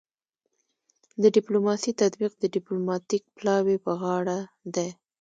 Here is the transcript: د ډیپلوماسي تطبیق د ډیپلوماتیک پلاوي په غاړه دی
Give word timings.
د 1.21 1.23
ډیپلوماسي 1.35 1.91
تطبیق 2.01 2.33
د 2.39 2.43
ډیپلوماتیک 2.55 3.23
پلاوي 3.37 3.77
په 3.85 3.91
غاړه 4.01 4.37
دی 4.75 4.89